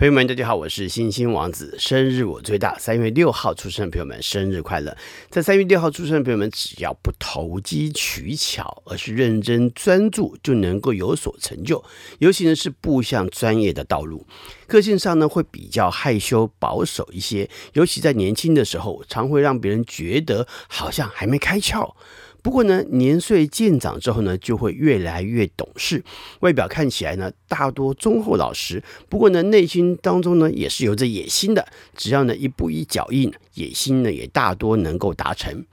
[0.00, 4.96] 朋友们，大家好，我是星星王子，生日我最大，三月六号出生的朋友们，生日快乐！
[5.28, 11.84] 在三月六号出生的朋友们，只要不投机取巧，而是认真专注，就能够有所成就。
[12.18, 14.26] 尤其呢是步向专业的道路，
[14.66, 21.92] 个性上呢会比较害羞保守一些，尤其在年轻的时候，常会让别人觉得好像还没开窍。
[22.42, 26.02] 不过呢，年岁渐长之后呢，就会越来越懂事。
[26.40, 28.82] 外表看起来呢，大多忠厚老实。
[29.08, 31.66] 不过呢，内心当中呢，也是有着野心的。
[31.96, 35.64] 只要呢，一步一脚印，野心呢，也大多能够达成。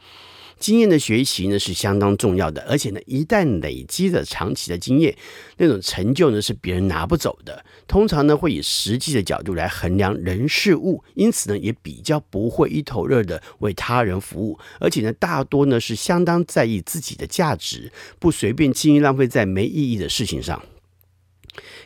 [0.60, 5.16] 经验的学习呢是相当重要的，而且呢，一旦累积了长期的经验，
[5.58, 7.64] 那种成就呢是别人拿不走的。
[7.88, 20.62] 通常呢会以实际的角度来衡量人事物，因此呢也比较不会一头热的为他人服务，而且呢大多呢是相当在意自己的价值，不随便轻易浪费在没意义的事情上。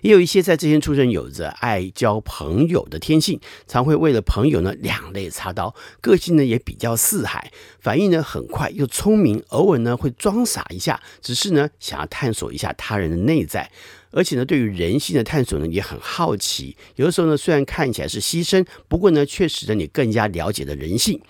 [0.02, 13.72] 也有一些在这些出生，有着爱交朋友的天性，常会为了朋友呢两肋插刀，个性呢也比较四海，反应呢很快又聪明，偶尔呢会装傻一下，只是呢想要探索一下他人的内在，
[14.12, 21.22] 而且呢对于人性的探索呢也很好奇，有的时候呢虽然看起来是牺牲，不过呢却使得你更加了解了人性。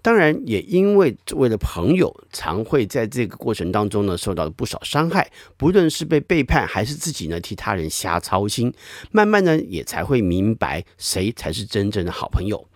[0.00, 5.30] 当然，也因为为了朋友，常会在这个过程当中呢，受到了不少伤害。
[5.56, 8.72] 不论是被背叛，还是自己呢替他人瞎操心，
[9.10, 12.68] 慢慢呢也才会明白谁才是真正的好朋友。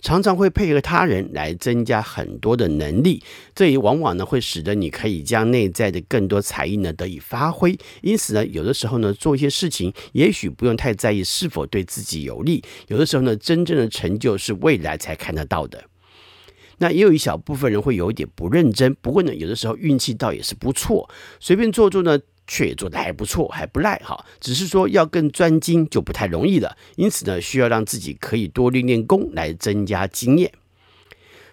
[0.00, 3.22] 常常会配合他人来增加很多的能力，
[3.54, 7.74] 这也往往呢会使得你可以将内在的更多才艺呢得以发挥。
[8.02, 12.62] 因此呢，有的时候呢做一些事情，也许不用太在意是否对自己有利。
[12.88, 15.82] 有的时候呢，真正的成就是未来才看得到的。
[16.78, 21.08] 那也有一小部分人会有一点不认真，不过呢，有的时候运气倒也是不错，
[21.40, 24.24] 随便做做呢，却也做得还不错，还不赖哈。
[24.40, 30.50] 只是说要更专精就不太容易了，因此呢，需要让自己可以多练练功来增加经验。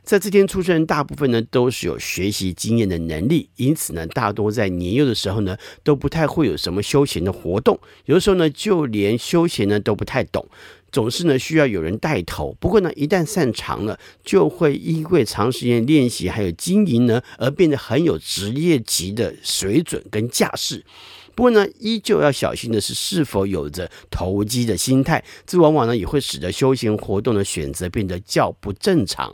[0.03, 10.45] 在这天出生人，大部分呢都是有学习经验的能力，因此呢，大多在年幼的时候呢，都不太会有什么休闲的活动，有的时候呢，就连休闲呢都不太懂。
[10.91, 20.83] 总是呢需要有人带头，不过呢一旦擅长了，就会因为长时间练习还有经营呢，而变得很有职业级的水准跟架势。
[21.41, 29.33] 不过呢，依旧要小心的是是否有着投机的心态，这往往呢也会使得休闲活动的选择变得较不正常。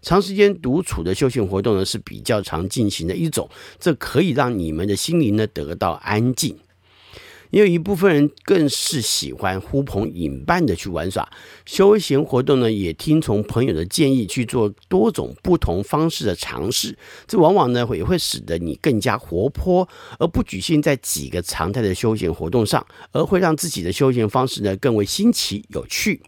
[0.00, 6.56] 长时间独处的休闲活动呢是比较常进行的一种，这可以让你们的心灵呢得到安静。
[7.50, 11.28] 也有一部分人更是喜欢呼朋引伴的去玩耍，
[11.64, 19.88] 休闲活动呢，也听从朋友的建议去做多种不同方式的尝试，这往往呢也会使得你更加活泼，
[20.18, 26.20] 而不局限在几个常态的休闲活动上，而会让自己的休闲方式呢更为新奇有趣。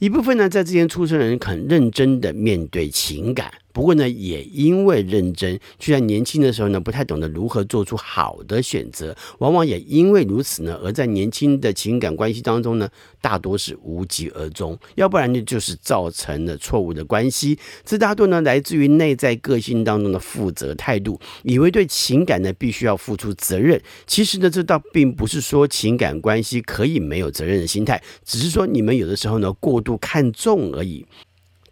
[0.00, 12.88] 一部分呢，在这边出生人很认真的面对情感，不过呢，也因为认真，却在年轻的时候呢，不太懂得如何做出好的选择，往往也因为如此呢，而在年轻的情感关系当中呢，
[13.20, 17.58] 大多是无疾而终，要不然呢，就是造成了错误的关系。
[17.84, 23.82] 这大多呢，来自于内在个性当中的负责态度，以为对情感呢，必须要付出责任。
[24.06, 31.04] 其实呢，这倒并不是说情感关系可以没有责任的心态，只是说你们有的时候呢，过度看重而已。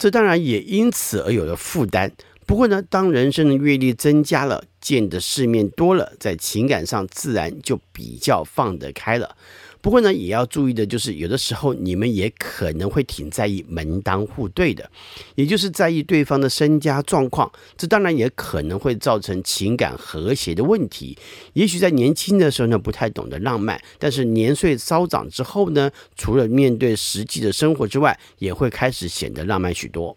[0.02, 2.10] 这当然也因此而有了负担。
[2.52, 9.34] 不过呢，当人生的阅历增加了，见的世面多了，在情感上自然就比较放得开了。
[9.80, 14.91] 不过呢，也要注意的就是，有的时候你们也可能会挺在意门当户对的，
[15.34, 17.50] 也就是在意对方的身家状况。
[17.78, 21.16] 这当然也可能会造成情感和谐的问题。
[21.54, 30.14] 也许在年轻的时候呢，不太懂得浪漫，但是年岁稍长之后呢，除了面对实际的生活之外，也会开始显得浪漫许多。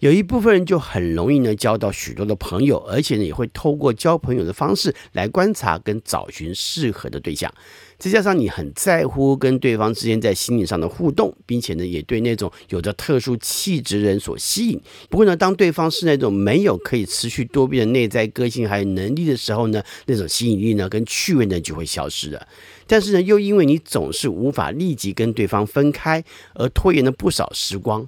[0.00, 7.52] 有一部分人就很容易呢交到许多的朋友，而且呢也会透过交朋友的方式来观察跟找寻适合的对象。
[7.98, 14.78] 再加上你很在乎跟对方之间在心理上的互动，并且呢也对那种有着特殊气质人所吸引。
[15.08, 22.46] 不过呢，当对方是那种没有可以持续多变的内在个性还有能力的时候呢，那种吸引力呢跟趣味呢就会消失了。
[22.86, 26.22] 但是呢，又因为你总是无法立即跟对方分开，
[26.54, 28.06] 而拖延了不少时光。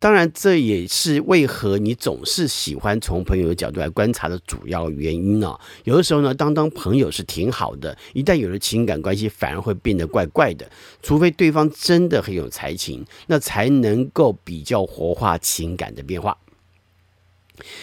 [0.00, 10.70] 当然，这也是为何你总是喜欢从朋友的角度来观察的主要原因呢、有的时候呢，当当朋友是挺好的，一旦有了情感关系，反而会变得怪怪的。
[11.02, 16.38] 除非对方真的很有才情，那才能够比较活化情感的变化。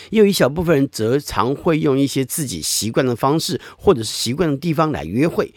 [0.10, 5.54] 也有一小部分人则常会用一些自己习惯的方式，或者是习惯的地方来约会。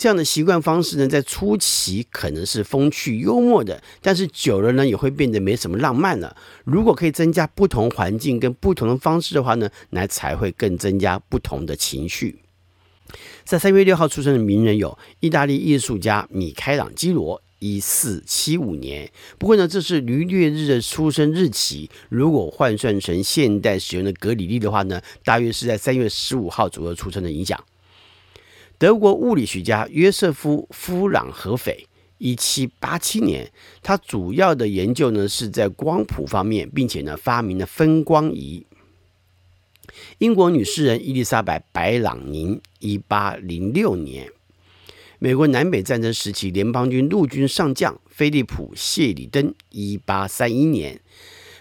[0.00, 6.34] 这样的习惯方式呢，在初期可能是风趣幽默的，但是久了呢，也会变得没什么浪漫了。
[6.64, 12.38] 如果可以增加不同环境跟不同的方式的话呢，那才会更增加不同的情绪。
[13.44, 19.12] 在三月六号出生的名人有意大利艺术家米开朗基罗，一四七五年。
[19.36, 21.90] 不过呢，这是閭略日的出生日期。
[22.08, 27.62] 如果换算成现代使用的格里历的话呢，大约是在三月十五号左右出生的影响。
[28.80, 31.86] 德国物理学家约瑟夫·夫朗合斐，
[32.16, 33.52] 一七八七年。
[33.82, 38.64] 他主要的研究呢是在光谱方面，并且呢发明了分光仪。
[40.16, 44.32] 英国女诗人伊丽莎白·白朗宁，一八零六年。
[45.18, 50.98] 美国南北战争时期联邦军陆军上将菲利普·谢里登，一八三一年。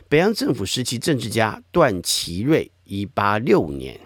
[0.08, 4.00] 北洋政府时期政治家段祺瑞，一八六五年。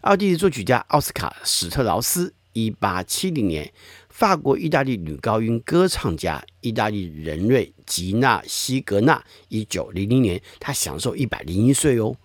[0.00, 3.70] 奥地利作曲家奥斯卡·史特劳斯，一八七零年。
[4.08, 10.40] 法国、意大利女高音歌唱家意大利人瑞吉娜·西格纳，一九零零年。
[10.58, 12.16] 她享寿一百零一岁哦。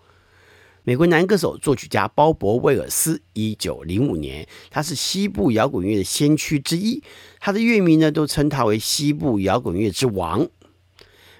[0.83, 7.03] 美国男歌手、作曲家鲍勃·威尔斯，一九零五年，他是西部摇滚乐的先驱之一，
[7.39, 10.47] 他的乐迷呢都称他为西部摇滚乐之王。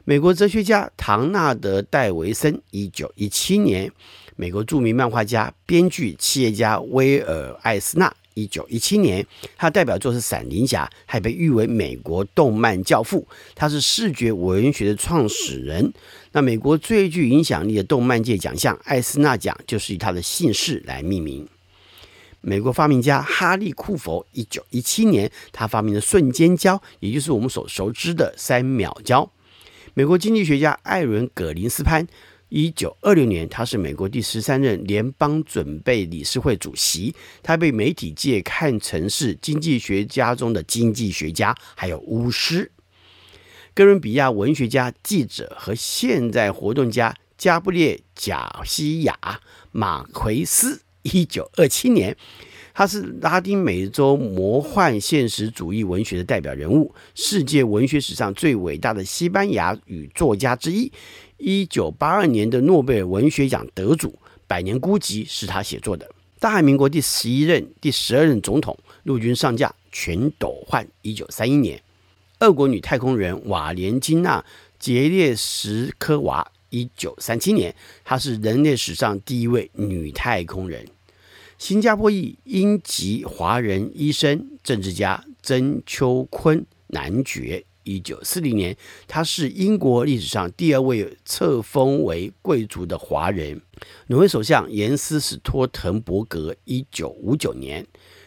[0.04, 3.92] 美国哲学家唐纳德·戴维森，一九一七年，
[4.36, 8.14] 美国著名漫画家、编剧、企业家威尔·艾斯纳。
[8.40, 9.26] 一九一七年，
[9.58, 13.28] 他的代表作是《闪灵侠》，还被誉为美国动漫教父。
[13.54, 15.92] 他是视觉文学的创始人。
[16.32, 21.48] 那美国最具影响力的动漫界奖项艾斯纳奖，就是以他的姓氏来命名。
[22.42, 29.30] 美国发明家哈利库佛，一九一七年，他发明了瞬间胶，也就是我们所熟知的三秒胶。
[29.94, 32.08] 美国经济学家艾伦葛林斯潘。
[32.50, 37.14] 一九二六年，他是美国第十三任联邦准备理事会主席。
[37.44, 42.72] 他被媒体界看成是经济学家中的经济学家，还有巫师。
[43.76, 49.18] 哥伦比亚文学家、记者和现在活动家加布列·贾西亚·
[49.72, 52.18] 马奎斯，一九二七年。
[52.74, 60.92] 他是拉丁美洲魔幻现实主义文学的代表人物，世界文学史上最伟大的西班牙语作家之一。
[61.40, 64.10] 一九八二年的诺贝尔文学奖得主
[64.46, 66.10] 《百年孤寂》是他写作的。
[66.40, 71.82] 大韩民国第十一任、第十二任总统，陆军上将全斗焕，一九三一年。
[72.40, 74.40] 俄国女太空人瓦莲金娜·
[74.78, 77.76] 杰列什科娃，一九三七年，
[78.06, 80.86] 她是人类史上第一位女太空人。
[81.58, 88.76] 新加坡裔英籍华人医生、政治家曾秋坤男爵，一九四零年，
[89.08, 93.62] 他是英国历史上第二位册封为贵族的华人。
[94.08, 97.86] 挪威首相严斯史托滕伯格，一九五九年。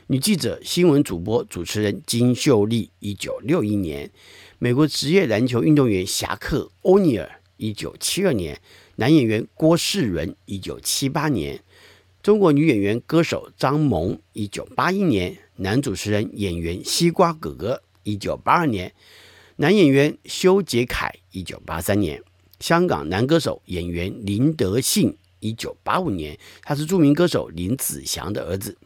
[0.08, 4.10] 女记者、新闻主播、主持人金秀丽，一九六一年。
[4.58, 8.60] 美国职业篮球运动员侠客欧尼尔，一九七二年。
[8.96, 11.62] 男演员郭世伦，一九七八年。
[12.22, 18.90] 中国女演员、歌手张萌，一九八一年；男主持人、演员西瓜哥哥，一九八二年；
[19.62, 22.18] 男演员修杰楷，一九八三年；
[22.58, 28.76] 香港男歌手、演员林德信，一九八五年，他是著名歌手林子祥的儿子。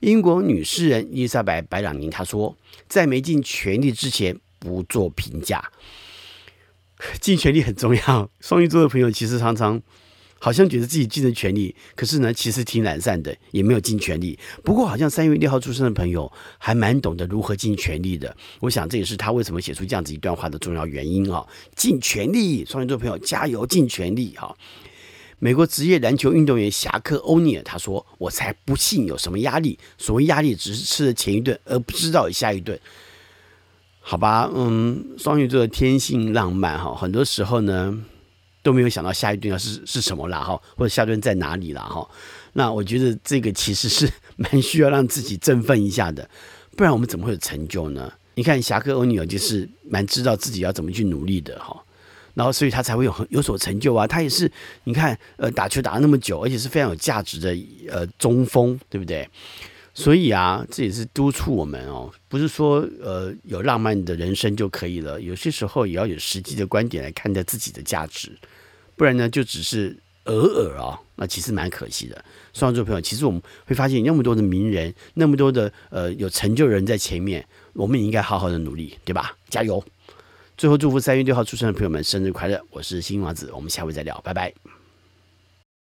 [0.00, 2.56] 英国女诗人伊丽莎白·白朗宁她说
[2.88, 5.70] ：“在没尽全力之前，不做评价。
[7.20, 9.82] 尽全力很重要。”双鱼座的朋友其实常常。
[10.38, 14.38] 好像觉得自己尽了全力，可是呢，其实挺懒散的，也没有尽全力。
[14.62, 18.36] 不过，好像三月六号出生的朋友还蛮懂得如何尽全力的。
[18.60, 21.44] 我想这也是他为什么写出这样子一段话的重要原因啊！
[21.74, 24.54] 尽全力，双鱼座朋友加油，尽全力哈！
[25.38, 32.78] 美国职业篮球运动员侠客欧尼尔他说：“我才不信有什么压力，所谓压力只是吃了前一顿而不知道下一顿。”
[34.00, 38.04] 好吧，嗯，双鱼座的天性浪漫哈，很多时候呢。
[38.66, 42.04] 都没有想到下一顿要是是什么啦哈，或者下一顿在哪里啦哈。
[42.54, 46.28] 那我觉得这个其实是蛮需要让自己振奋一下的，
[46.76, 48.12] 不然我们怎么会有成就呢？
[48.34, 51.80] 你看侠客欧尼尔就是蛮知道自己要怎么去努力的哈，
[52.34, 54.04] 然后所以他才会有很有所成就啊。
[54.04, 54.50] 他也是
[54.82, 57.56] 你看呃打球打了那么久，而且是非常有价值的
[57.88, 59.28] 呃中锋，对不对？
[59.98, 68.30] 所以啊，这也是督促我们哦，不是说呃有浪漫的人生就可以了，有些时候也要有实际的观点来看待自己的价值。
[68.94, 72.22] 不然呢，就只是偶尔啊，那其实蛮可惜的。
[72.52, 79.34] 双子座朋友，其实我们会发现那么多的名人，那么多的呃有成就人在前面，我们也应该好好的努力，对吧？
[79.48, 79.82] 加油！
[80.58, 82.60] 最后祝福三月六号出生的朋友们生日快乐！
[82.70, 84.75] 我是新王子，我们下回再聊，拜拜。